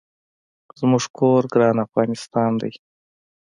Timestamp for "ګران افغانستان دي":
1.53-2.71